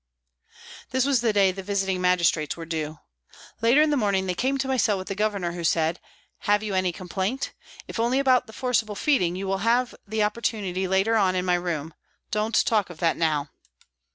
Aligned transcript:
This 0.89 1.05
was 1.05 1.21
the 1.21 1.31
day 1.31 1.51
the 1.51 1.61
Visiting 1.61 2.01
Magistrates 2.01 2.57
were 2.57 2.65
due. 2.65 2.97
Later 3.61 3.83
in 3.83 3.91
the 3.91 3.95
morning 3.95 4.25
they 4.25 4.33
came 4.33 4.57
to 4.57 4.67
my 4.67 4.75
cell 4.75 4.97
with 4.97 5.07
the 5.09 5.13
Governor, 5.13 5.51
who 5.51 5.63
said," 5.63 5.99
Have 6.49 6.63
you 6.63 6.73
any 6.73 6.91
com 6.91 7.07
plaint? 7.07 7.51
If 7.87 7.99
only 7.99 8.17
about 8.17 8.47
the 8.47 8.53
forcible 8.53 8.95
feeding, 8.95 9.35
you 9.35 9.45
will 9.45 9.59
have 9.59 9.93
the 10.07 10.23
opportunity 10.23 10.87
later 10.87 11.17
on 11.17 11.35
in 11.35 11.45
my 11.45 11.53
room; 11.53 11.93
don't 12.31 12.65
talk 12.65 12.89
of 12.89 12.97
that 12.97 13.15
now." 13.15 13.51